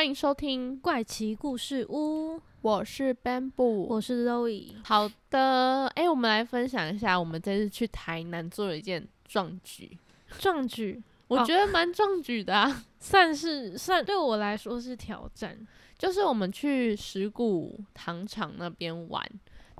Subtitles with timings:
[0.00, 4.72] 欢迎收听，怪奇故事屋，我是 Bamboo，我是 Zoe。
[4.82, 9.98] 好的，哎、我们来分享一下，我们这次去台南做了一件壮举，
[10.38, 11.02] 壮举？
[11.28, 11.44] 我哦。
[11.44, 12.82] 觉得蛮壮举的啊。
[12.98, 15.54] 算是算对我来说是挑战，
[15.98, 19.22] 就是我们去石鼓糖厂那边玩，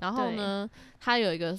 [0.01, 1.57] 然后呢，它有一个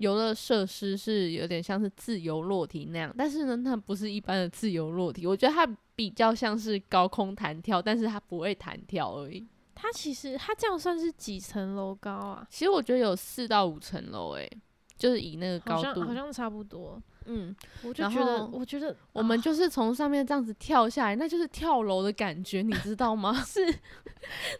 [0.00, 9.46] 游乐设施是有点像是自由落体那样，但是呢，它不是一般的自由落体，我觉得它比较像是高空弹跳，但是它不会弹跳而已。
[9.74, 12.46] 它其实它这样算是几层楼高啊？
[12.48, 14.50] 其实我觉得有四到五层楼，诶，
[14.96, 17.00] 就是以那个高度，像好像差不多。
[17.26, 23.34] 嗯，我就觉得，我觉得我们就是从上面这样子跳下来，那就是跳楼的感觉，你知道吗？
[23.44, 23.60] 是，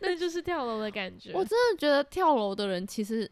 [0.03, 1.33] 那就是跳楼的感觉。
[1.33, 3.29] 我真的觉得跳楼的人其实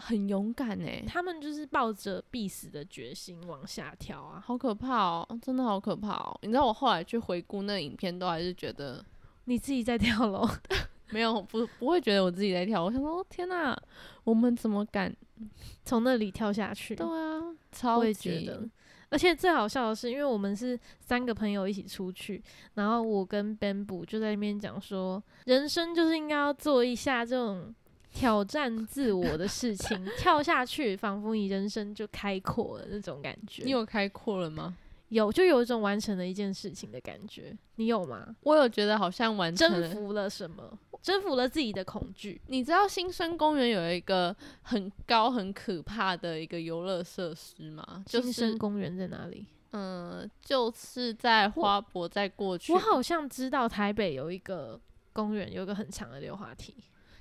[0.00, 4.42] 很勇敢诶，他们就是抱着必死的决心往下跳啊！
[4.44, 6.38] 好可怕哦，真的好可怕哦！
[6.42, 9.04] 你知道我后来去回顾那影片，都还是觉得
[9.44, 10.48] 你自己在跳楼，
[11.10, 13.76] 没有不不会觉得我自己在跳，我想说天哪，
[14.24, 15.14] 我们怎么敢？
[15.84, 16.94] 从那里跳下去。
[16.94, 17.40] 对啊，
[17.72, 18.68] 超级觉得。
[19.08, 22.40] 而且最好笑的是，因为我们是三个朋友一起出去，
[22.74, 27.74] 然后我跟 Bamboo 就在那边讲说，人生就是应该要做一下这种
[28.12, 33.62] 挑战自我的事情， 跳下去，仿佛你人生就开阔了那种感觉。
[33.64, 34.76] 你有开阔了吗？
[35.08, 38.36] 有就有一种完成了一件事情的感觉，你有吗？
[38.42, 39.80] 我有觉得好像完成了。
[39.80, 40.78] 征服了什么？
[41.02, 42.40] 征服了自己的恐惧。
[42.46, 48.04] 你知道新生公园有一个很高很可怕的一个游乐设施吗？
[48.06, 49.46] 就新是生公园在哪里？
[49.72, 52.72] 嗯、就是在花博再过去。
[52.72, 54.78] 我好像知道台北有一个
[55.12, 56.74] 公园，有一个很长的溜滑梯。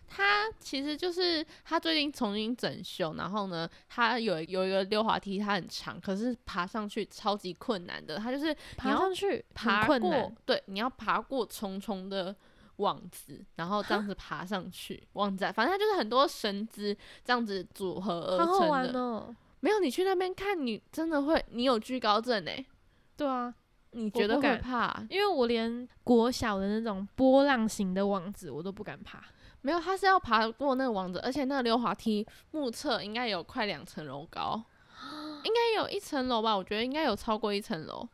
[0.09, 8.18] 它其实就是它最近重新整修，然后呢，它有有一个溜滑梯，它很长，可是爬上去超级困难的。
[8.18, 12.36] 它就是爬上去爬困过难，，对，你要爬过重重的
[12.78, 19.00] 网子，然后这样子爬上去，网子，反正它就是很多绳子这样子组合而好好玩成的。
[19.00, 19.36] 哦。
[19.62, 22.66] 没有，你去那边看，你真的会，你有惧高症哎、
[23.18, 23.53] 对啊，
[23.91, 25.06] 你觉得敢怕？
[25.09, 29.22] 因为我连国小的那种波浪形的网子我都不敢爬。
[29.62, 34.62] 没有，他是要爬过那个网子，而且那个溜滑梯目测应该有快两层楼高，
[35.44, 36.56] 应该有一层楼吧？
[36.56, 38.08] 我觉得应该有超过一层楼。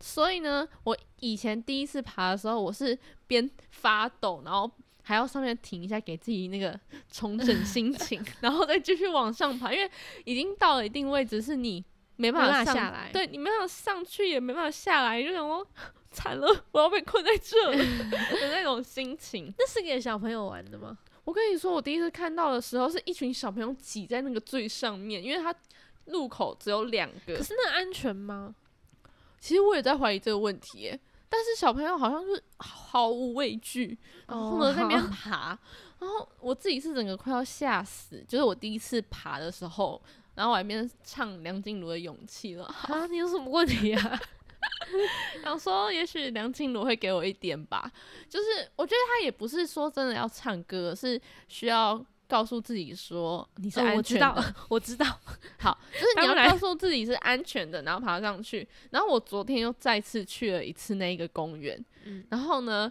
[0.00, 4.70] 所以呢，我以前第一次爬的时候，我是边发抖，然后
[5.02, 6.78] 还要上面停一下，给自己那个
[7.10, 9.90] 重整心情，然后再继续往上爬，因为
[10.24, 11.82] 已经到了一定位置，是你
[12.16, 15.66] 没办法上下来对你没办法上去，也没办法下来，就想说
[16.14, 19.52] 惨了， 我要被困在这了 的那种心情。
[19.58, 20.96] 那是给小朋友玩的吗？
[21.24, 25.54] 我跟你说，我第一次看到的时候，是一群小朋友挤在那个最上面，因为它
[26.06, 27.42] 路口只有两个可。
[27.42, 28.54] 是那安全吗？
[29.40, 35.58] 其实我也在怀疑这个问题耶，但是小朋友好像就是毫无畏惧，然后在那边好爬，
[35.98, 40.00] 然后我自己是整个快要吓死，就是我第一次爬的时候，
[40.34, 44.20] 然后我还边唱梁静茹的《勇气》了，啊，你有什么问题啊？
[45.42, 47.90] 想说也许梁静茹会给我一点吧，
[48.28, 48.46] 就是
[48.76, 55.06] 我觉得他也不是说真的要唱歌，是需要告诉自己说你是哦安我知道全的。， 我知道。
[55.58, 58.66] 好，就是你要告诉自己是安全的，然后爬上去。
[58.90, 62.90] 然后我昨天又再次去了一次那一个公园，嗯然后呢，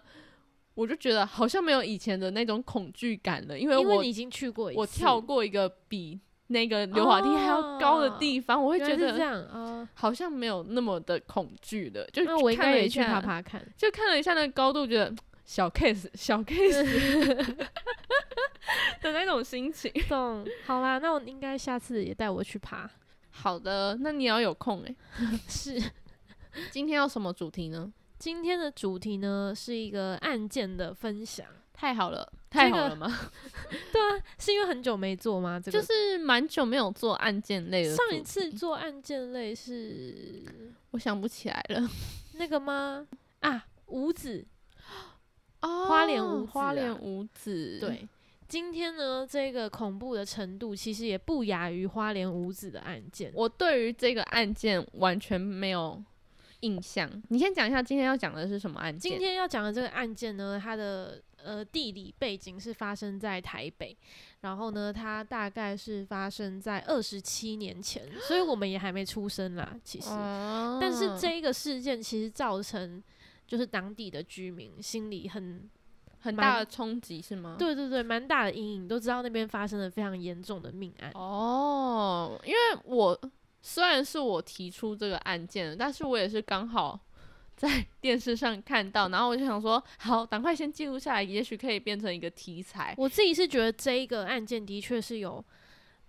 [0.75, 6.19] 我就觉得好像没有以前的那种恐惧感了，因为我因为你已经去过一次，我跳过一个比
[6.53, 9.89] 那个溜滑梯还要高的地方，我会觉得这得样啊。
[9.93, 12.07] 好像没有那么的恐惧了。
[12.13, 13.61] 就那我应该也去爬下，爬看。
[13.75, 15.13] 就看了一下那个高度，觉得
[15.43, 16.83] 小 case 小 case
[19.01, 19.91] 的那种心情。
[20.07, 22.89] 懂，好啦，那我应该下次也带我去爬。
[23.31, 24.95] 好的，那你要有空诶、
[25.49, 25.81] 是，
[26.69, 27.91] 今天要什么主题呢？
[28.19, 31.45] 今天的主题呢是一个案件的分享。
[31.73, 33.07] 太好了，太好了吗？
[33.91, 35.59] 对啊，是因为很久没做吗？
[35.59, 40.43] 这个就是蛮久没有做案件类的，上一次做案件类是
[40.91, 41.89] 我想不起来了。
[42.35, 43.05] 那个吗？
[43.41, 44.45] 啊，五子。
[45.61, 48.05] 哦花莲五花莲五子，对，
[48.49, 53.31] 今天呢，这个恐怖的程度其实也不亚于花莲五子的案件。
[53.33, 56.03] 我对于这个案件完全没有
[56.59, 57.09] 印象。
[57.29, 59.13] 你先讲一下今天要讲的是什么案件？
[59.13, 63.95] 今天要讲的这个案件呢，它的呃地理背景是发生在台北，
[64.41, 70.09] 然后呢，它大概是发生在二十七年前，所以我们也还没出生啦，其实。
[70.09, 73.01] 哦但是这一个事件其实造成
[73.45, 75.69] 就是当地的居民心里很
[76.19, 77.55] 很大的冲击是吗？
[77.59, 81.11] 对对对蛮大的阴影，都知道那边发生了非常严重的命案。
[81.13, 83.19] 哦，因为我
[83.61, 86.99] 虽然是我提出这个案件，但是我也是刚好
[87.55, 92.93] 在 电视上看到，然后我就想说，好，赶快先记录下来，也许可以变成一个题材。
[92.97, 95.43] 我自己是觉得这一个案件的确是有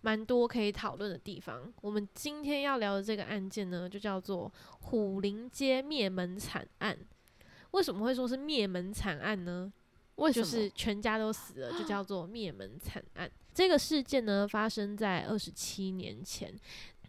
[0.00, 1.73] 蛮多可以讨论的地方。
[1.81, 6.99] 我们今天要聊的这个案件呢，就叫做虎林街灭门惨案。
[7.70, 9.73] 为什么会说是灭门惨案呢？
[10.17, 10.44] 为什么？
[10.44, 13.31] 就是全家都死了，就叫做灭门惨案。
[13.52, 16.52] 这个事件呢，发生在二十七年前。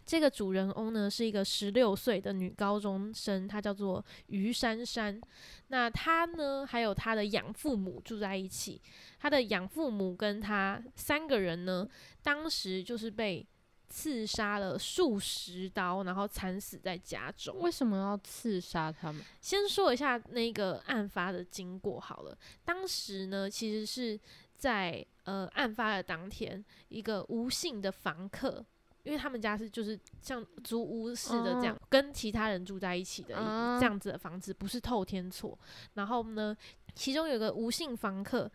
[0.06, 5.20] 这个主人翁呢，是一个十六岁的女高中生，她叫做于珊珊。
[5.66, 8.80] 那她呢，还有她的养父母住在一起。
[9.18, 11.86] 她的养父母跟她三个人呢，
[12.22, 13.44] 当时就是被
[13.88, 17.58] 刺杀了数十刀，然后惨死在家中。
[17.58, 19.20] 为什么要刺杀他们？
[19.40, 22.38] 先说一下那个案发的经过好了。
[22.64, 24.18] 当时呢，其实是
[24.56, 28.64] 在呃案发的当天，一个无姓的房客，
[29.06, 33.34] 因为他们家是就是像租屋似的这样，跟其他人住在一起的
[33.80, 35.56] 这样子的房子，不是透天厝。
[35.94, 36.54] 然后呢，
[36.94, 38.50] 其中有个无姓房客。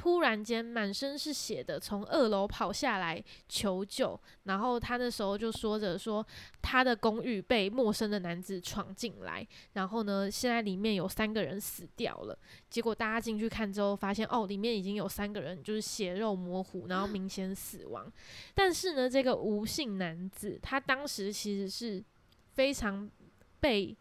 [0.00, 6.26] 突然间满身是血的从二楼跑下来求救，然后他那时候就说着说
[6.62, 12.38] 他的公寓被陌生的男子闯进来，然后呢，现在里面有三个人死掉了。
[12.70, 18.10] 结果大家进去看之后，发现哦，里面已经有三个人就是血肉模糊，然后明显死亡。
[18.54, 22.02] 但是呢，这个吴姓男子他当时其实是
[22.54, 23.06] 非常
[23.60, 23.94] 被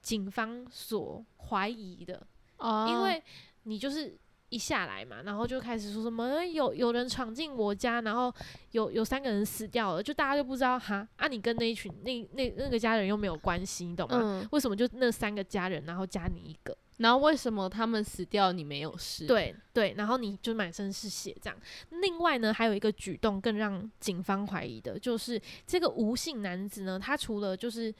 [0.00, 2.24] 警方所怀疑的，
[2.58, 3.20] 哦因为
[3.64, 4.16] 你就是。
[4.54, 8.32] 一下来嘛，然后就开始说什么呃有有人闯进我家，然后
[8.70, 14.20] 有有三个人死掉了，就大家就不知道哈啊，你跟那一群那那那个家人又没有关系，你懂吗？
[14.22, 16.76] 嗯，为什么就那三个家人，然后加你一个？
[16.98, 21.58] 然后为什么他们死掉你没有事？，对对，然后你就满身是血这样。
[21.90, 27.92] 另外呢，还有一个举动更让警方怀疑的，就是这个吴姓男子呢，他除了就是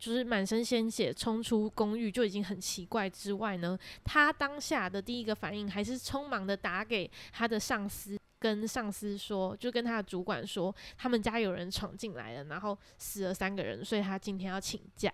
[0.00, 8.18] 就是满身鲜血冲出公寓就已经很奇怪之外呢，他当下的第一个反应还是匆忙的打给他的上司。
[8.42, 15.12] 跟上司说，就跟他的主管说，他们家有人闯进来了，然后死了三个人，所以他今天要请假。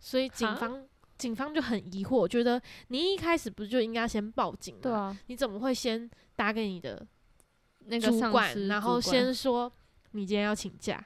[0.00, 0.84] 所以警方
[1.16, 4.80] 警方就很疑惑，觉得你一开始不就应该先报警吗？
[4.82, 7.06] 对啊，你怎么会先打给你的
[7.84, 9.72] 那个主管，然后先说
[10.10, 11.00] 你今天要请假？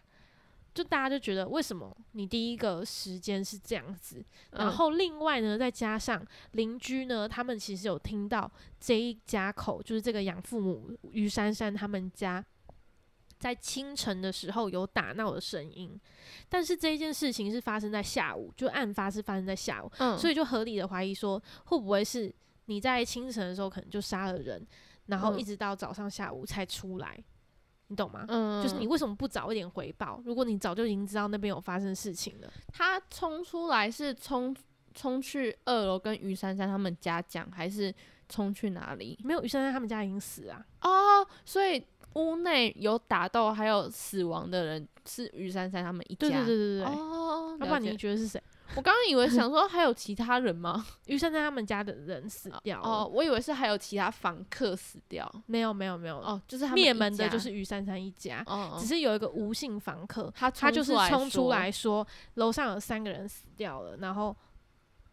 [0.76, 4.22] 就大家就觉得为什么你第一个时间是这样子？
[4.50, 12.44] 然嗯后另外呢，再加上邻居呢，他们其实有听到这一家口，就是这个养父母于珊珊他们家。
[13.38, 16.00] 在清晨的时候有打闹的声音，
[16.48, 22.34] 但是这一件事情是发生在下午，就案发是发生在下午，嗯，所以就合理的怀疑说，会不会是
[22.64, 24.66] 你在清晨的时候可能就杀了人，
[25.06, 27.22] 然后嗯一直到早上下午才出来，
[27.88, 28.24] 你懂吗？
[28.28, 30.20] 嗯，就是你为什么不早一点回报？
[30.24, 34.54] 如果你早就已经知道那边有发生事情了，他冲出来是冲
[34.94, 37.94] 冲去二楼跟于珊珊他们家讲，还是
[38.28, 39.18] 冲去哪里？
[39.22, 41.84] 没有于珊珊他们家已经死啊，哦，所以
[42.16, 46.28] 屋内有打斗还有死亡的人是于珊珊他们一家。
[46.28, 48.42] 对对对对对，哦，要不然你觉得是谁？
[48.74, 50.84] 我刚刚以为想说还有其他人吗？
[51.06, 55.30] 于珊珊他们家的人死掉了，哦，我以为是还有其他房客死掉。
[55.46, 62.04] 没有没有没有，哦，就是灭门的就是于珊珊一家，哦，只是有一个无姓房客，他他就是冲出来说
[62.34, 64.36] 楼上有三个人死掉了，然后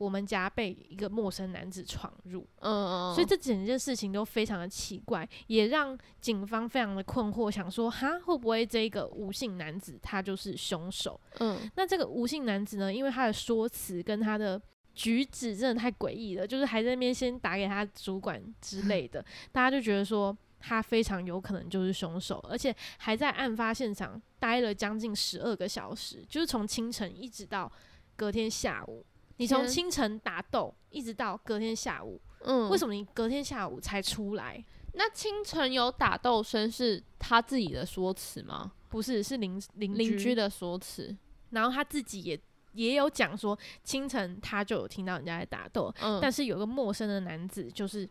[0.04, 11.20] 我们家被一个陌生男子闯入，嗯，嗯，所以这整件事情都非常的奇怪，也让警方非常的困惑，想说哈会不会这个吴姓男子他就是凶手？
[11.40, 14.62] 嗯那这个吴姓男子呢，因为他的说辞跟他的
[14.94, 27.72] 举止真的太诡异了，就是还在那边先打给他主管之 类的，大家就觉得说他非常有可能就是凶手，而且还在案发现场待了将近十二个小时，就是从清晨一直到
[28.16, 29.06] 隔天下午。
[29.38, 34.64] 你从清晨打斗一直到隔天下午，嗯，为什么你隔天下午才出来？
[34.94, 38.72] 那清晨有打斗声是他自己的说辞吗？
[38.90, 41.16] 不是，是邻邻邻居的说辞。
[41.50, 42.40] 然后他自己也
[42.74, 48.08] 也有讲说，清晨他就有听到人家在打斗，嗯，但是有个陌生的男子，就是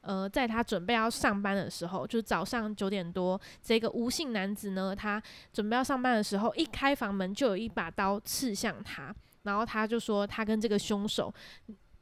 [0.00, 11.32] 呃，在他准备要上班的时候，就是早上九点多，这个吴姓男子呢，他准备要上班的时候，一开房门就有一把刀刺向他，然后他就说他跟这个凶手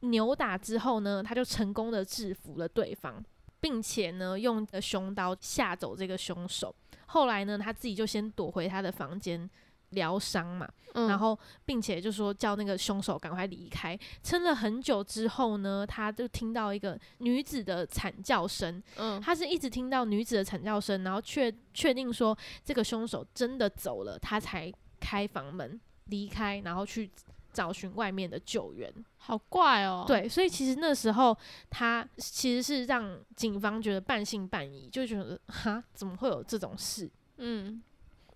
[0.01, 3.23] 扭打之后呢，他就成功的制服了对方，
[3.61, 6.75] 并且呢用凶刀吓走这个凶手。
[7.05, 9.49] 后来呢，他自己就先躲回他的房间
[9.91, 13.97] 疗伤嘛，嗯然后并且就说叫那个凶手赶快离开。
[14.23, 27.11] 撑了很久之后呢，他就听到一个女子的惨叫声，嗯他是一直听到女子的惨叫声，然后确确定说这个凶手真的走了，他才开房门离开，然后去
[27.53, 28.91] 找寻外面的救援。
[29.17, 31.37] 好怪哦。，对，所以其实那时候
[31.69, 37.09] 他其实是让警方觉得半信半疑，就觉得哈怎么会有这种事？
[37.37, 37.81] 嗯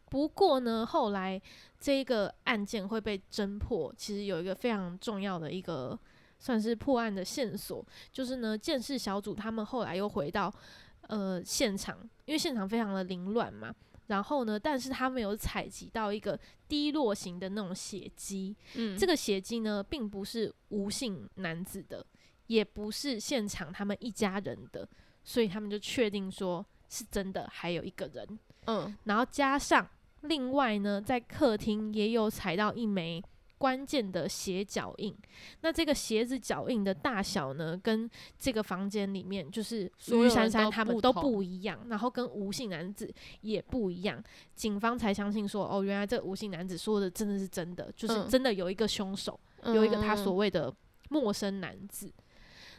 [0.09, 1.41] 不过呢，后来
[1.79, 6.00] 这个案件会被侦破，其实有一个非常重要的一个
[6.39, 10.53] 算是破案的线索，就是呢，鉴识小组他们后来又回到
[11.01, 13.75] 呃现场，因为现场非常的凌乱嘛。
[14.07, 22.05] 然后呢，但是他们有采集到一个滴落型的那种血迹，嗯，这个血迹呢，并不是吴姓男子的，
[22.47, 24.87] 也不是现场他们一家人的，
[25.23, 28.39] 所以他们就确定说是真的，还有一个人。
[28.65, 28.95] 嗯。
[29.03, 29.87] 然后加上
[30.21, 33.23] 另外呢，在客厅也有采到一枚
[33.57, 35.15] 关键的鞋脚印。
[35.61, 44.23] 那这个鞋子脚印的大小呢，跟这个房间里面就是于珊珊他们都不一样，然后跟吴姓男子也不一样。
[44.55, 49.39] 警方才相信说，哦，原来这吴姓男子说的真的是真的，就是嗯真的有一个凶手。
[49.65, 50.73] 有一个他所嗯谓的
[51.09, 52.13] 陌生男子。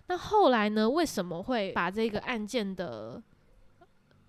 [0.07, 0.89] 那后来呢？
[0.89, 3.23] 为什么会把这个案件的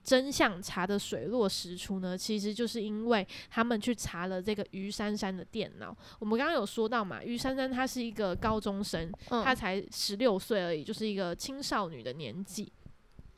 [0.03, 2.17] 真相查得水落石出呢？
[2.17, 5.95] 其实就是因为他们去查了这个于珊珊的电脑。
[6.19, 12.71] 我们刚刚有说到嘛，于珊珊她是一个高中生，嗯她才十六岁而已，就是一个青少女的年纪。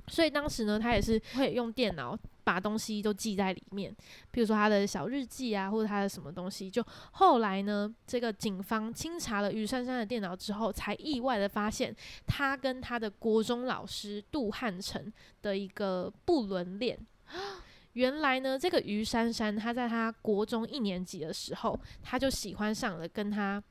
[0.08, 2.18] 所以当时呢，她也是会用电脑
[2.52, 3.96] 把东西都记在里面，
[4.30, 6.70] 比如说他的小日记啊，或者他的什么东西。
[6.70, 11.96] 就后来呢，这个警方清查了于珊珊的电脑之后，才意外的发现
[12.28, 15.10] 她跟她的国中老师杜汉成
[15.42, 17.00] 的一个不伦恋。
[17.94, 23.64] 原来呢，这个于珊珊她在她国中一年级的时候，她就喜欢上了跟她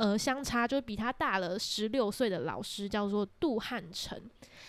[0.00, 4.18] 呃相差就比他大了十六岁的老师，叫做杜汉成。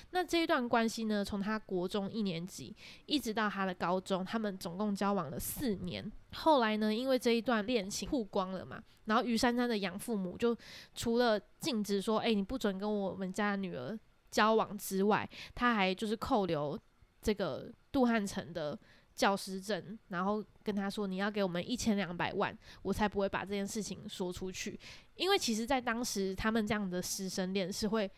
[0.10, 6.12] 那这一段关系呢，从他国中一年级一直到他的高中，他们总共交往了四年。
[6.34, 10.54] 后来呢，因为这一段恋情曝光了嘛，然后于珊珊的养父母就
[10.94, 13.98] 除了禁止说，哎、你不准跟我们家女儿
[14.30, 16.78] 交往之外，他还就是扣留
[17.22, 18.78] 这个杜汉成的
[19.22, 24.80] 教师证，然后跟他说你要给我们一千两百万，我才不会把这件事情说出去。
[25.16, 28.10] 因为其实，在当时他们这样的师生恋是会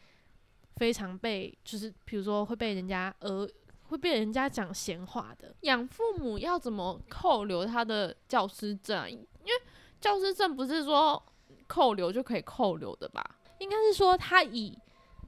[0.77, 3.45] 非常被，就是比如说会被人家呃
[3.89, 5.53] 会被人家讲闲话的。
[5.63, 9.05] 养父母要怎么扣留他的教师证啊？
[9.10, 9.53] 因为
[10.00, 11.22] 教师证不是说
[11.67, 13.22] 扣留就可以扣留的吧？
[13.60, 14.74] 应该是说他以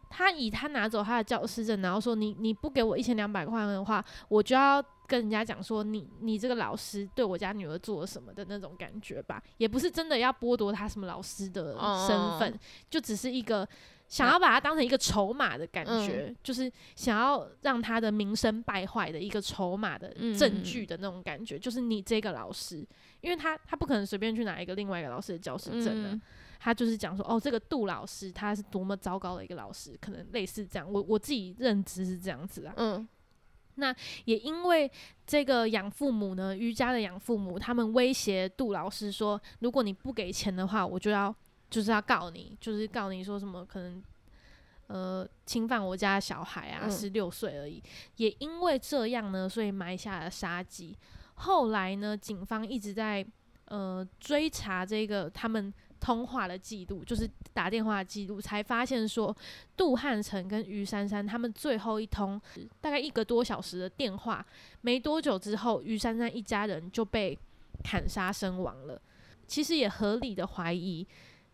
[0.10, 11.74] 他以他拿走他的教师证，然后说你你不给我一千两百块的话，我就要跟人家讲说你你这个老师对我家女儿做了什么的那种感觉吧，也不是真的要剥夺他什么老师的
[12.08, 12.60] 身份，哦
[12.90, 13.68] 就只是一个。
[14.08, 20.08] 想要把他当成一个筹码的感觉，就是想要让他的名声败坏的一个筹码的
[20.38, 22.86] 证据的那种感觉，就是你这个老师，
[23.22, 26.22] 因为他他不可能随便去拿一个另外一个老师的教师证的，嗯
[26.60, 30.88] 他就是讲说，哦，这个杜老师他是多么糟糕的一个老师，可能类似这样。
[30.88, 32.74] 我我自己认知是这样子啊。
[32.78, 33.08] 嗯
[34.25, 34.89] 也因为
[35.25, 41.34] 这个养父母呢，瑜伽的养父母，他们威胁杜老师说，如果你不给钱的话，我就要
[41.70, 44.03] 就是要告你，就是告你说什么可能。
[44.88, 47.82] 呃，侵犯我家小孩啊，嗯十六岁而已。
[48.17, 50.96] 也因为这样呢，所以埋下了杀机。
[51.34, 53.25] 后来呢，警方一直在
[53.65, 59.36] 呃追查这个他们通话的记录，就是打电话的记录，才发现说
[59.75, 62.40] 杜汉成跟于珊珊他们最后一通
[62.82, 64.46] 大概一个多小时的电话，
[64.82, 67.38] 没多久之后，于珊珊一家人就被
[67.84, 69.02] 砍杀身亡了。
[69.48, 71.08] 其实也合理的怀疑。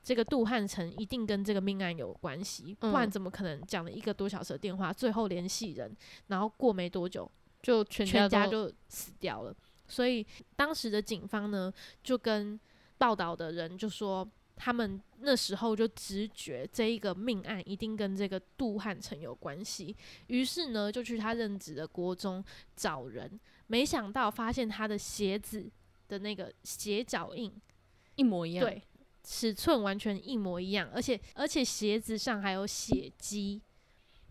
[0.03, 5.95] 这个杜汉成一定跟这个命案有关系，不然嗯怎么可能讲了一个多小时的电话，最后联系人，
[6.25, 7.29] 然后过没多久
[7.61, 9.55] 就全全家就死掉了。
[9.87, 11.71] 所以当时的警方呢，
[12.03, 12.59] 就跟
[13.01, 19.95] 报道的人就说，他们那时候就直觉这一个命案一定跟这个杜汉成有关系，
[20.27, 25.67] 于是呢就去他任职的国中找人，没想到发现他的鞋子
[26.07, 27.51] 的那个鞋脚印，
[28.17, 28.83] 一模一样。，对，
[29.23, 33.59] 尺寸完全一模一样，而且而且鞋子上还有血迹。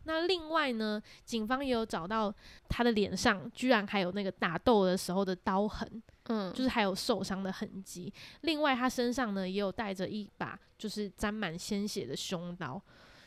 [0.04, 2.32] 那另外呢，警方也有找到
[2.68, 6.00] 他的脸上居然还有那个打斗的时候的刀痕，
[6.30, 8.12] 嗯，就是还有受伤的痕迹。
[8.42, 12.80] 另外，他身上呢也有带着一把就是沾满鲜血的凶刀，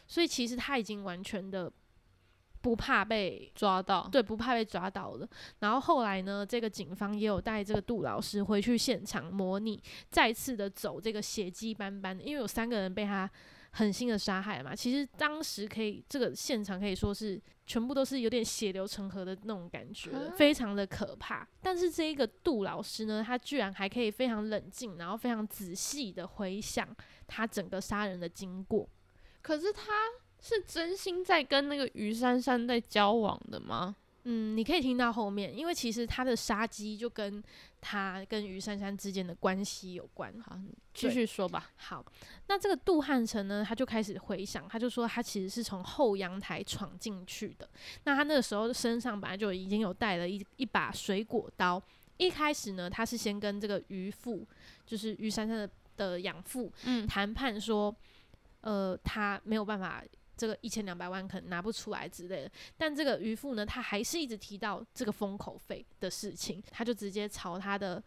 [0.08, 1.70] 所以其实他已经完全的
[2.62, 5.28] 不怕被抓到，对，不怕被抓到了。
[5.60, 13.30] 然后后来呢，这个警方也有带这个杜老师回去现场模拟，再次的走这个血迹斑斑，因为有三个人被他
[13.74, 14.75] 狠心的杀害嘛。
[14.75, 21.48] 其实当时可以，这个现场可以说是全部都是有点血流成河的那种感觉非常的可怕。
[21.62, 26.88] 但是这一个杜老师呢，他居然还可以非常冷静，然后非常仔细的回想
[27.27, 28.88] 他整个杀人的经过。
[29.42, 29.92] 可是他
[30.39, 33.96] 是真心在跟那个于珊珊在交往的吗？
[34.25, 37.44] 嗯，你可以听到后面，因为其实他的杀机就跟
[37.82, 40.34] 他跟于珊珊之间的关系有关。
[40.39, 40.58] 好，
[40.94, 41.72] 继续说吧。
[41.75, 42.06] 好，
[42.48, 47.70] 那这个杜汉成呢，他就开始回想，他就说他其实是从后阳台闯进去的。
[48.06, 51.82] 那他那个时候身上本来就已经有带了一一把水果刀。
[52.18, 54.48] 一开始呢，他是先跟这个渔父，
[54.86, 57.94] 就是于珊珊的的养父嗯，谈判说，
[58.62, 60.01] 呃，他没有办法，
[60.36, 62.52] 这个一千两百万可能拿不出来之类的。
[62.78, 68.02] 但这个渔夫呢，他还是一直提到这个封口费的事情，他就直接朝他的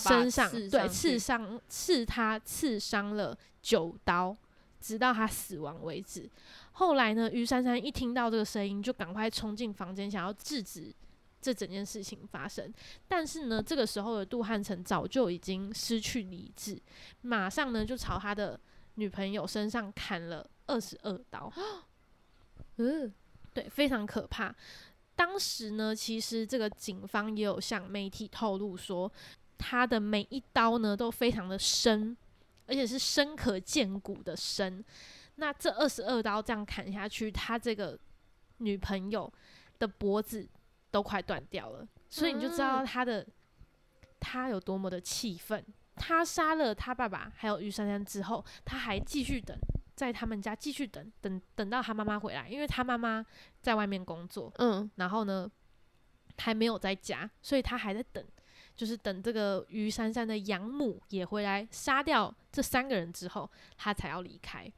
[0.00, 4.36] 身上对刺伤刺他刺伤了九刀，
[4.80, 6.30] 直到他死亡为止。
[6.72, 10.94] 后来呢，于珊珊一听到这个声音，就赶快冲进房间，想要制止
[11.42, 12.72] 这整件事情发生。
[13.08, 16.80] 但是呢，这个时候的杜汉成早就已经失去理智，
[17.22, 18.58] 马上呢就朝他的
[19.00, 21.50] 女朋友身上砍了二十二刀。
[22.76, 23.10] 嗯，
[23.54, 24.54] 对，非常可怕。
[25.16, 29.10] 当时呢，其实这个警方也有向媒体透露说，
[29.56, 32.14] 他的每一刀呢都非常的深，
[32.66, 34.84] 而且是深可见骨的深。
[35.36, 37.98] 那这二十二刀这样砍下去，他这个
[38.58, 39.32] 女朋友
[39.78, 40.46] 的脖子
[40.90, 43.26] 都快断掉了，所以你就知道嗯他的、
[44.18, 45.64] 他有多么的气愤。
[46.02, 49.54] 他杀了他爸爸还有于珊珊之后，他还继续等，
[49.94, 53.24] 在他们家继续等等等到他妈妈回来，因为他妈妈
[53.60, 55.46] 在外面工作，嗯，然后呢
[56.38, 58.24] 还没有在家，所以他还在等，
[58.74, 64.72] 就是等这个于珊珊的养母也回来杀掉这三个人之后，他才要离开。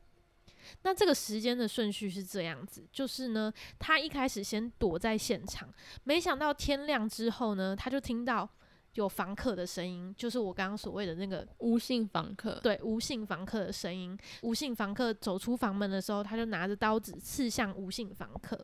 [0.83, 5.69] 那这个时间的顺序是这样子，就是呢，他一开始先躲在现场，
[6.03, 8.49] 没想到天亮之后呢，他就听到
[8.95, 14.19] 有房客的声音，就是我刚刚所谓的那个无性房客，对无姓房客的声音。
[14.43, 18.59] 无姓房客走出房门的时候，他就拿着刀子刺向无姓房客。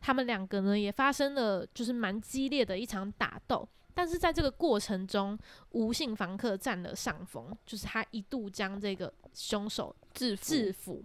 [0.00, 3.66] 他们两个呢也发生了就是蛮激烈的一场打斗。
[3.94, 5.38] 但是在这个过程中，
[5.70, 11.04] 无姓房客占了上风，就是他一度将这个凶手制服制服，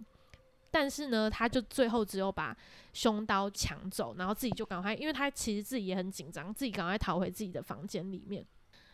[0.70, 2.56] 但是呢，他就最后只有把
[2.94, 8.42] 凶刀抢走，然后自己就赶快，因为他其实自己也很紧张，自己赶快逃回自己的房间里面。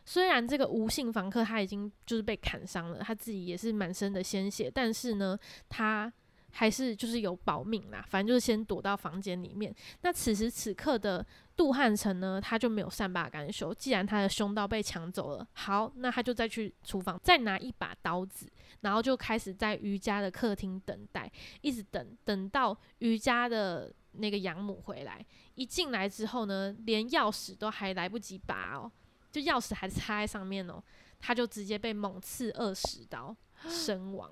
[0.04, 5.38] 虽然这个无姓房客他已经就是被砍伤了，他自己也是满身的鲜血，但是呢，
[5.68, 6.12] 他
[6.52, 9.74] 还是就是有保命啦，反正就是先躲到房间里面。
[10.02, 18.46] 那此时此刻的杜汉成呢，他就没有善罢甘休，既然他的凶刀被抢走了，好，那他就再去厨房再拿一把刀子，
[18.82, 25.24] 然后就开始在瑜伽的客厅等待，一直等等到瑜伽的那个养母回来。
[25.56, 28.90] 一进来之后呢，连钥匙都还来不及拔哦，
[29.34, 30.80] 就钥匙还插在上面哦，
[31.18, 33.34] 他就直接被猛刺二十刀
[33.68, 34.30] 身亡。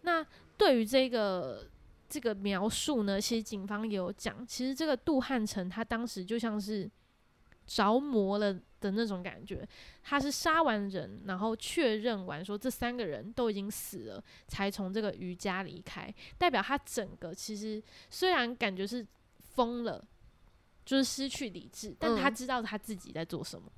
[0.00, 0.26] 那
[0.56, 1.68] 对于这个
[2.08, 6.90] 这个描述呢，其实警方也有讲，其实这个杜汉成他当时就像是
[7.66, 9.68] 着魔了的那种感觉，
[10.02, 19.06] 他是杀完人，然后确认完说这三个人都已经死了，才从这个瑜伽离开，代表他整个其实虽然感觉是
[19.54, 20.02] 疯了，
[20.84, 23.70] 就是失去理智，但他嗯知道他自己在做什么，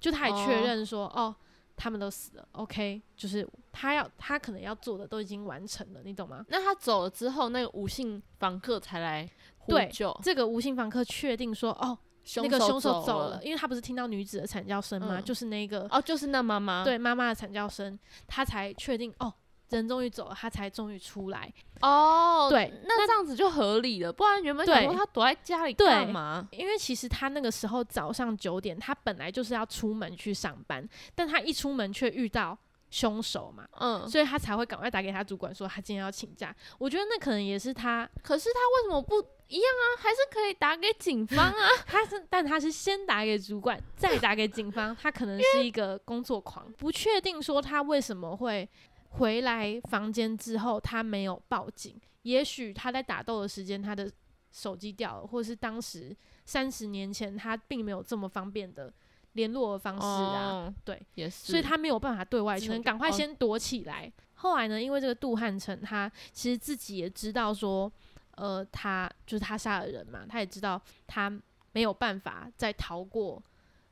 [0.00, 1.34] 就他也确哦认说，哦
[1.76, 6.44] 他们都死了，OK，就是他要他可能要做的都已经完成了，你懂吗？
[6.48, 11.96] 那他走了之后，那个无姓房客才来呼对救，这个无姓房客确定说，哦，
[12.36, 15.20] 那个凶手走了了，，因为他不是听到女子的惨叫声吗？
[15.20, 15.24] 嗯。
[15.24, 19.32] 就是那个哦，就是那妈妈，对妈妈的惨叫声，他才确定哦，
[19.76, 21.52] 人终于走了，他才终于出来。
[21.80, 26.48] 哦，对那这样子就合理了，不然原本想说对他躲在家里干嘛？
[26.50, 32.56] 因为其实他那个时候早上九点，他本来就是要出门去上班，但他一出门却遇到
[32.90, 36.54] 凶手嘛，嗯，所以他才会赶快打给他主管说他今天要请假。
[36.78, 39.84] 我觉得那可能也是他，可是他为什么不一样啊？
[40.00, 41.68] 还是可以打给警方啊？
[41.86, 44.96] 他是，但他是先打给主管，再打给警方。
[45.00, 48.68] 他可能是一个工作狂，不确定说他为什么会
[49.08, 51.98] 回来房间之后他没有报警。
[52.22, 54.10] 也许他在打斗的时间他的
[54.50, 58.92] 手机掉了，或是当时三十年前他并没有这么方便的
[59.32, 64.12] 联络的方式啊，哦对，也是，所以他没有办法对外求，只能赶快哦先躲起来。
[64.34, 67.90] 后来呢，因为这个杜汉成他其实自己也知道说，
[68.32, 71.30] 呃，他就是他杀了人嘛，他也知道他
[71.72, 73.42] 没有办法再逃过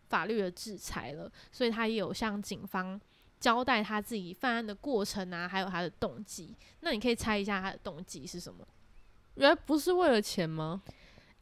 [0.08, 3.00] 法律的制裁了，所以他也有向警方
[3.40, 6.54] 交代他自己犯案的过程啊，还有他的动机。
[6.80, 8.66] 那你可以猜一下他的动机是什么？
[9.34, 10.82] 原来不是为了钱吗？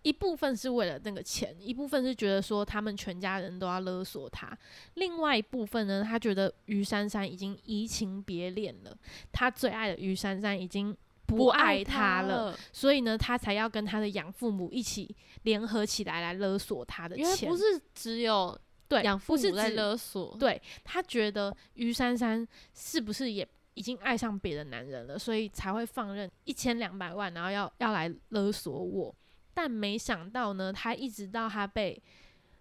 [0.03, 4.55] 一部分是为了那个钱，一部分是觉得说他们全家人都要勒索他，
[4.95, 8.95] 另外一部分呢，他觉得于珊珊已经移情别恋了，
[9.33, 17.25] 他最爱的于珊珊已经不爱他了，了，所以呢，他才要跟他的养父母一起联合起来来勒索他的钱。
[17.25, 29.15] 原来不是只有对养父母在不是勒索，对他觉得于珊珊是不是也已经爱上别的男人了，所以才会放任一千两百万，然后要要来勒索我。
[29.53, 32.01] 但没想到呢，他一直到他被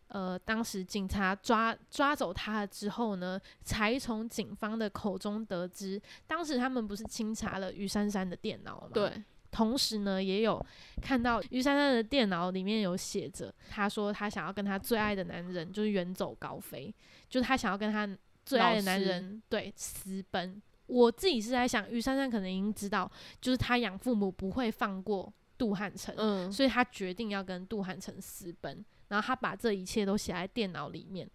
[0.08, 8.90] 呃当时警察抓抓走他了之后呢，才从警方的口中得知，当时他们不是清查了于珊珊的电脑吗？
[8.94, 10.60] 对，同时呢，也有
[11.00, 16.94] 看到于珊珊的电脑里面有写着，她说她想要跟她最爱的男人就是远走高飞，
[17.30, 18.10] 就是她想要跟她
[18.44, 20.60] 最爱的男人对私奔。
[20.88, 31.30] 我自己是在想，于珊珊可能已经知道，就是她养父母不会放过杜汉成，嗯，所以她决定要跟杜汉成私奔，然后她把这一切都写在电脑里面。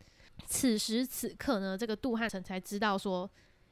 [0.46, 3.28] 此时此刻呢，这个杜汉成才知道说，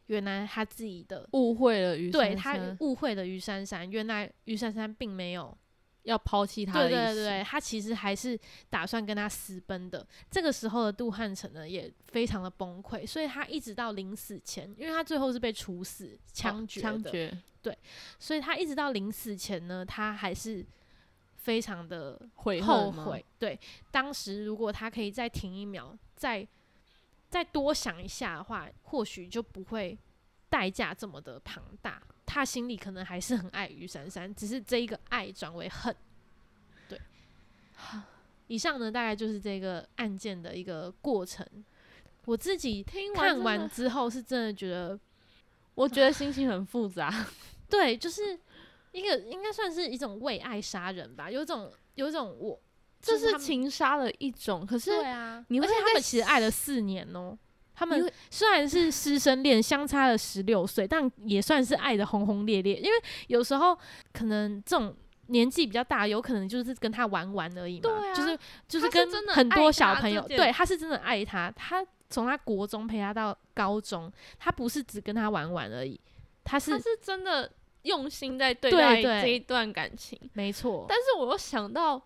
[0.06, 5.56] 原来他自己的误会了于对他误会了于珊珊，原来于珊珊并没有
[6.02, 8.38] 要抛弃他的对意思，对对，他其实还是
[8.70, 10.06] 打算跟他私奔的。
[10.30, 17.38] 这个时候的杜汉成呢，也非常的崩溃，所以他一直到临死前，因为他最后是被处死、枪决的，枪决
[18.20, 20.64] 所以他一直到临死前呢，他还是
[21.34, 22.16] 非常的
[22.62, 23.24] 后悔。
[23.40, 23.58] 对，
[23.90, 26.46] 当时如果他可以再停一秒，再
[27.28, 29.98] 再多想一下的话，或许就不会
[30.48, 32.02] 代价这么的庞大。
[32.24, 35.94] 他心里可能还是很爱于珊珊，只是这一个爱转为恨。
[36.88, 37.00] 对，
[38.48, 41.46] 以上呢大概就是这个案件的一个过程。
[42.24, 44.98] 我自己听看完之后是真的觉得，
[45.76, 47.26] 我觉得心情很复杂。
[47.70, 48.36] 对，就是
[48.90, 52.60] 一个应该算是一种为爱杀人吧，有种有种我
[53.06, 57.36] 这就是情杀的一种，可是对啊，而你会在且他们其实爱了四年哦、
[57.74, 62.76] 他们虽然是师生恋，相差了十六岁，但也算是爱的轰轰烈烈。
[62.76, 63.76] 因为有时候
[64.12, 64.94] 可能这种
[65.26, 76.00] 年纪比较大，有可能就是跟他玩玩而已嘛，对啊就是就是跟很多小朋友，对，他是真的爱他，他从他国中陪他到高中，他不是只跟他玩玩而已，
[76.44, 77.50] 他是他是真的
[77.82, 80.18] 用心在对对待这一段感情。
[80.32, 82.00] 没错，但是我又想到，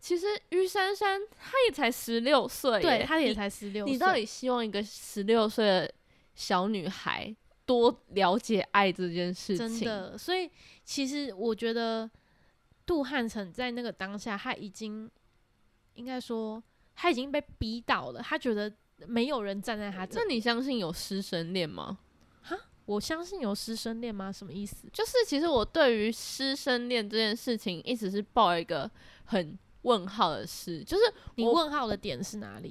[0.00, 5.92] 其实于珊珊她也才十六岁，对，她也才十六，你到底希望一个十六岁的
[6.34, 7.34] 小女孩
[7.66, 9.68] 多了解爱这件事情？
[9.68, 10.50] 真的，所以
[10.84, 12.08] 其实我觉得
[12.86, 15.10] 杜汉成在那个当下，他已经
[15.94, 16.62] 应该说
[16.94, 18.72] 他已经被逼到了，他觉得
[19.06, 20.26] 没有人站在他这里。
[20.26, 21.98] 那你相信有师生恋吗？
[22.40, 22.56] 哈
[22.86, 24.32] 我相信有师生恋吗？
[24.32, 24.88] 什么意思？
[24.92, 28.90] 就是其实我对于师生恋这件事情一直是抱一个
[29.24, 31.02] 很问号的事，就是
[31.36, 32.70] 你问号的点是哪里？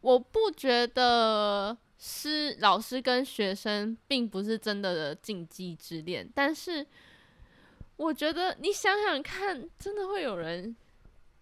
[0.00, 6.86] 我不觉得师老师跟学生并不是真的的禁忌之恋，但是
[7.96, 10.76] 我觉得你想想看，真的会有人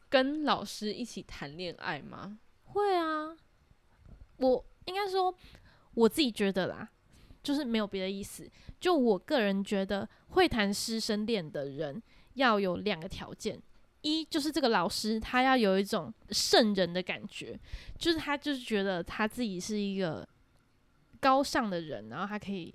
[0.09, 2.39] 跟老师一起谈恋爱吗？
[2.65, 3.37] 会啊，
[4.39, 5.35] 我应该说
[5.95, 6.89] 我自己觉得啦，
[7.43, 8.49] 就是没有别的意思。
[8.81, 12.03] 就我个人觉得，会谈师生恋的人
[12.35, 13.61] 要有两个条件：
[14.03, 17.59] 一就是这个老师他要有一种圣人的感觉，
[17.99, 20.29] 就是他就是觉得他自己是一个
[21.21, 22.75] 高尚的人，然后他可以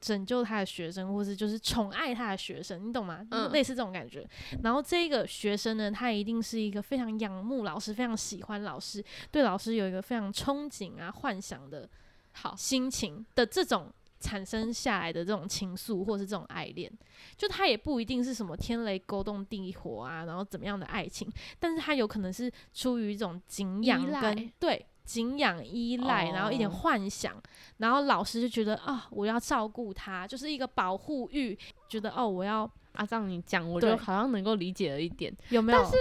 [0.00, 3.24] 拯救他的学生，或是就是宠爱他的学生，你懂吗？
[3.30, 4.28] 嗯类似这种感觉。
[4.64, 11.88] 然后这个学生呢，他一定是一个非常仰慕老师、非常喜欢老师，对老师有一个非常憧憬啊、幻想的
[12.32, 16.90] 好，心情的这种产生下来的这种情愫，或是这种爱恋，
[17.36, 27.34] 就他也不一定是什么天雷勾动地火啊，然后怎么样的爱情，但是他有可能是出于一种敬仰跟对敬仰依赖，然后一点哦幻想，
[27.78, 31.58] 然后老师就觉得啊，我要照顾他，就是一个保护欲，
[31.88, 35.34] 觉得哦，我要啊，这样你讲，我对就好像能够理解了一点。
[35.50, 35.82] 有没有？
[35.82, 35.96] 但是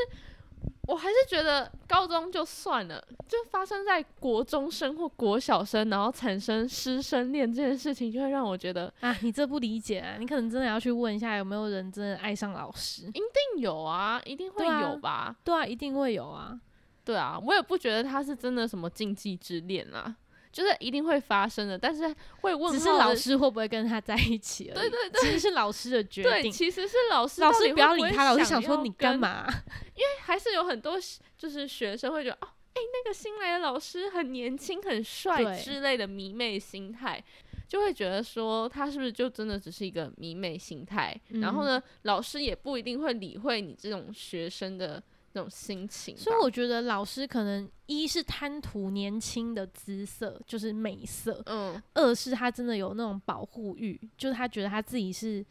[0.87, 13.03] 我还是觉得高中就算了，就发生在国中生或国小生，然后产生师生恋这件事情，就会让我觉得啊，你这不理解啊，你可能真的要去问一下有没有人真的爱上老师。
[13.07, 15.35] 一定有啊，一定会有吧。
[15.43, 16.59] 对啊，一定会有啊。
[17.03, 20.15] 对啊，我也不觉得他是真的什么禁忌之恋啦，
[20.51, 24.89] 就是一定会发生的，但是会问只是老师会不会跟他在一起而已。
[24.89, 26.51] 对对对，其实是老师的决定对，定。
[26.51, 29.45] 其实是老师老师不要理他，老师想说你干嘛？
[29.95, 30.21] 因为？
[30.23, 30.97] 还是有很多
[31.37, 37.21] 就是学生会觉得哦，哎、那个新来的老师很年轻、很帅之类的迷妹心态，
[37.67, 41.19] 就会觉得说他是不是就真的只是一个迷妹心态？
[41.41, 45.01] 然后嗯呢，老师也不一定会理会你这种学生的
[45.33, 46.15] 那种心情。
[46.17, 55.45] 所以我觉得老师可能一是贪图年轻的姿色，就是美色；嗯，二是他真的有那种保护欲，就是他觉得他自己是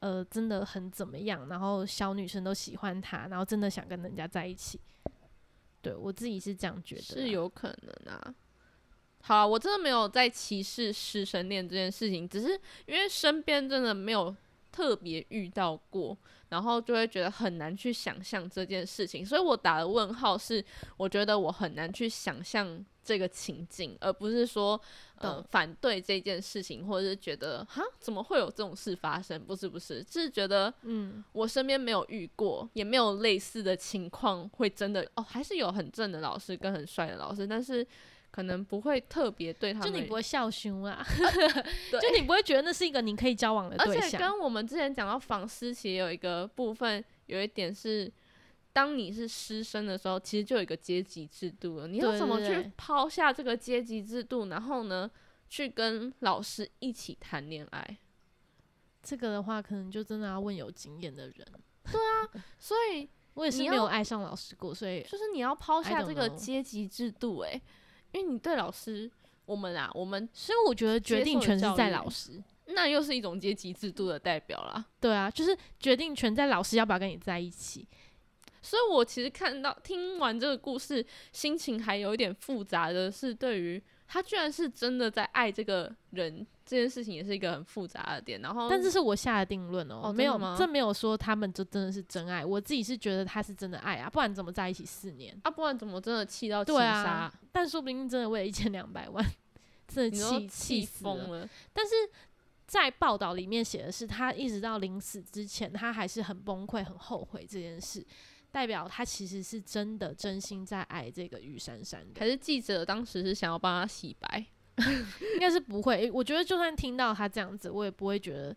[0.00, 4.80] 呃真的很怎么样，然后小女生都喜欢他，然后真的想跟人家在一起。
[5.80, 8.34] 对我自己是这样觉得啦，是有可能啊。
[9.24, 12.48] 好啊，我真的没有在歧视师生恋这件事情，只是
[12.86, 14.34] 因为身边真的没有
[14.72, 16.16] 特别遇到过，
[16.48, 20.64] 然后就会觉得很难去想象这件事情，所以我打的问号是，
[20.96, 24.80] 我觉得我很难去想象这个情境，而不是说
[25.18, 29.38] 呃反对这件事情，或者是觉得哈怎么会有这种事发生？
[29.44, 37.86] 不是不是，就是觉得嗯，我身边没有遇过，也没有类似的情况会真的哦，还是有很正的老师跟很帅的老师，但是
[38.32, 41.06] 可能不会特别对他们，就你不会笑凶 啊，
[41.92, 44.20] 就你不会觉得那是一个你可以交往的而且对象。
[44.20, 48.10] 跟我们之前讲到访师，其实有一个部分，有一点是，
[48.72, 51.86] 当你是师生的时候，其实就有一个阶级制度了。
[51.86, 55.10] 你要对怎么去抛下这个阶级制度，然后呢，
[55.48, 57.98] 去跟老师一起谈恋爱？
[59.02, 61.46] 这个的话，可能就真的要问有经验的人。
[61.84, 67.60] 对啊所以我也是没有爱上老师过，所以就是你要抛下这个阶级制度、欸，
[68.12, 69.10] 因为你对老师，
[69.44, 72.42] 我们啊，我们所以我觉得决定权是在老师。
[72.66, 74.84] 那又是一种阶级制度的代表啦。
[75.00, 77.86] 对啊，就是决定权在老师要不要跟你在一起。
[78.62, 88.38] 所以我其实看到听完这个故事，心情还有一点复杂的是，对于他居然是真的在爱这个人这件事情，也是一个很复杂的点。
[88.42, 95.34] 然后，但这是我下的定论哦，哦没有吗这没有说他们就真的是真爱，我自己是觉得他是真的爱啊，不然怎么在一起四年？
[95.44, 96.84] 啊，不然怎么真的气到自杀？
[96.84, 99.24] 啊， 但说不定真的为了一千两百万，
[99.88, 101.40] 真的气气疯了。
[101.40, 101.94] 了，但是
[102.66, 108.04] 在报道里面写的是，他一直到临死之前，他还是很崩溃、很后悔这件事，
[108.52, 112.20] 代表他其实是真的真心在爱这个于珊珊的。
[112.20, 114.46] 还是记者当时是想要帮他洗白？
[115.34, 116.10] 应该是不会。
[116.12, 118.56] 我觉得就算听到他这样子，我也不会觉得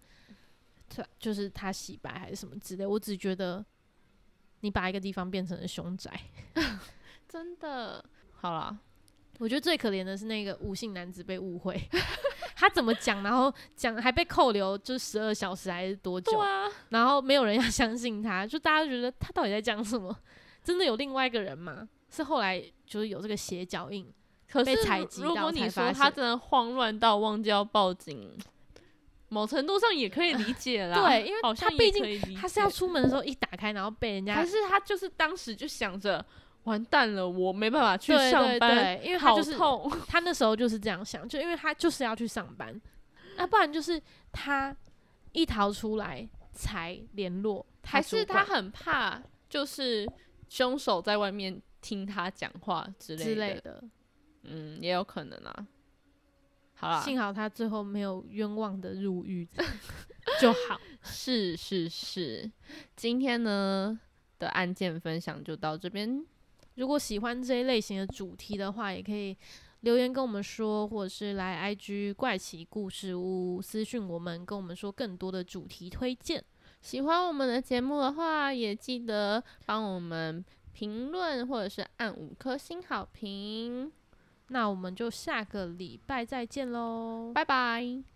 [0.90, 2.86] 他就是他洗白还是什么之类。
[2.86, 3.66] 我只觉得
[4.60, 6.12] 你把一个地方变成了凶宅。
[7.28, 8.04] 真的，
[8.34, 8.78] 好啦，
[9.40, 11.82] 我觉得最可怜的是那个吴姓男子被误会，
[12.56, 16.42] 他怎么讲，然后讲还被扣留，就十二小时还是多久？
[16.90, 20.18] 然后没有人要相信他，就大家觉得他到底在讲什么？
[20.64, 21.88] 真的有另外一个人吗？
[22.10, 24.10] 是后来就是有这个鞋脚印，
[24.50, 28.38] 可是被采集到如果你才发现说他真的慌乱到忘记要报警，
[29.28, 30.96] 某程度上也可以理解啦。
[31.06, 36.26] 对因为好像他毕竟可以理他是要出门的时候一打开，然后被人家可是他就是当时就想着
[36.66, 39.92] 完蛋了，我没办法去上班，对，因为他好就是痛。
[40.08, 42.80] 他那时候就是这样想，就因为他就是要去上班，
[43.38, 44.02] 那、不然就是
[44.32, 44.76] 他
[45.32, 50.08] 一逃出来才联络，还是他很怕，就是
[50.50, 53.24] 凶手在外面听他讲话之类的。
[53.24, 53.84] 之类的。
[54.44, 55.68] 嗯，也有可能啊。
[56.74, 59.48] 好啦，幸好他最后没有冤枉的入狱
[60.42, 60.80] 就好。
[61.04, 62.52] 是是是，
[62.96, 64.00] 今天呢
[64.40, 66.26] 的案件分享就到这边。
[66.76, 69.36] 如果喜欢这一类型的主题的话，也可以
[69.82, 76.44] 留言跟我们说，或者是来 IG 怪奇故事屋私讯我们，跟我们说更多的主题推荐。
[76.82, 83.92] 喜欢我们的节目的话，也记得帮我们评论或者是按五颗星好评。
[84.50, 88.15] 那我们就下个礼拜再见喽，拜拜。